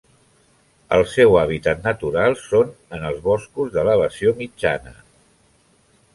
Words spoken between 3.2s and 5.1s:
boscos d'elevació mitjana.